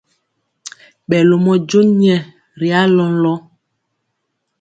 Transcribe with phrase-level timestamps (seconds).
[1.07, 2.15] Ɓɛ lomɔ jon nyɛ
[2.59, 3.39] ri alɔlɔŋ.